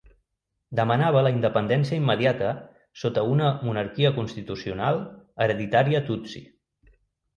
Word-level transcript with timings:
Demanava 0.77 1.21
la 1.27 1.31
independència 1.33 1.99
immediata 2.01 2.49
sota 3.03 3.27
una 3.35 3.51
monarquia 3.69 4.13
constitucional 4.19 5.01
hereditària 5.47 6.03
tutsi. 6.09 6.43